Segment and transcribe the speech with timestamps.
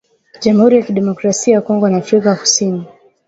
[0.43, 2.85] jamhuri ya kidemokrasia ya Kongo na Afrika kusini